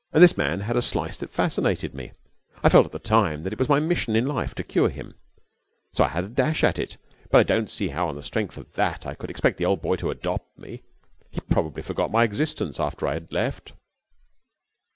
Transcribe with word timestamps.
And 0.11 0.23
this 0.23 0.35
man 0.35 0.61
had 0.61 0.75
a 0.75 0.81
slice 0.81 1.17
that 1.19 1.29
fascinated 1.29 1.93
me. 1.93 2.11
I 2.63 2.69
felt 2.69 2.87
at 2.87 2.91
the 2.91 2.97
time 2.97 3.43
that 3.43 3.53
it 3.53 3.59
was 3.59 3.69
my 3.69 3.79
mission 3.79 4.15
in 4.15 4.25
life 4.25 4.55
to 4.55 4.63
cure 4.63 4.89
him, 4.89 5.13
so 5.93 6.03
I 6.03 6.07
had 6.07 6.23
a 6.23 6.27
dash 6.27 6.63
at 6.63 6.79
it. 6.79 6.97
But 7.29 7.37
I 7.37 7.43
don't 7.43 7.69
see 7.69 7.89
how 7.89 8.07
on 8.09 8.15
the 8.15 8.23
strength 8.23 8.57
of 8.57 8.73
that 8.73 9.05
I 9.05 9.13
could 9.13 9.29
expect 9.29 9.59
the 9.59 9.65
old 9.65 9.83
boy 9.83 9.97
to 9.97 10.09
adopt 10.09 10.57
me. 10.57 10.81
He 11.29 11.39
probably 11.41 11.83
forgot 11.83 12.09
my 12.11 12.23
existence 12.23 12.79
after 12.79 13.07
I 13.07 13.13
had 13.13 13.31
left.' 13.31 13.73